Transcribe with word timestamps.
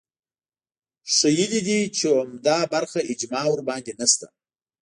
ښييلي 1.15 1.61
دي 1.67 1.79
چې 1.97 2.05
عمده 2.19 2.57
برخه 2.73 2.99
اجماع 3.13 3.45
ورباندې 3.49 3.93
نشته 3.99 4.27